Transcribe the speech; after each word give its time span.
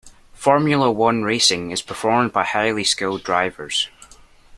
Formula 0.33 0.89
one 0.89 1.21
racing 1.21 1.69
is 1.69 1.83
performed 1.83 2.33
by 2.33 2.43
highly 2.43 2.83
skilled 2.83 3.21
drivers. 3.21 3.87